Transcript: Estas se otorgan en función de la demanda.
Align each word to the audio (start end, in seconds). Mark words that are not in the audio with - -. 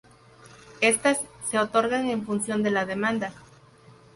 Estas 0.81 1.19
se 1.51 1.59
otorgan 1.59 2.07
en 2.09 2.25
función 2.25 2.63
de 2.63 2.71
la 2.71 2.87
demanda. 2.87 3.35